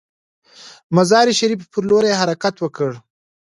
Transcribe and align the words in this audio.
مزار 0.95 1.27
شریف 1.39 1.61
پر 1.71 1.81
لور 1.89 2.03
حرکت 2.21 2.55
وکړ. 2.59 2.91